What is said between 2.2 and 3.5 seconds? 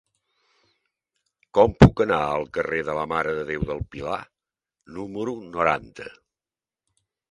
al carrer de la Mare de